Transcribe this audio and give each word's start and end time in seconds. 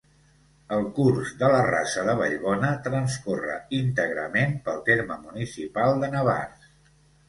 El 0.77 0.87
curs 0.95 1.33
de 1.41 1.49
la 1.57 1.59
Rasa 1.67 2.07
de 2.09 2.17
Vallbona 2.23 2.73
transcorre 2.89 3.61
íntegrament 3.83 4.59
pel 4.67 4.85
terme 4.93 5.23
municipal 5.31 5.99
de 6.07 6.15
Navars. 6.21 6.71